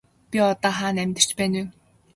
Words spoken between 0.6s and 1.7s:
хаана амьдарч байна вэ?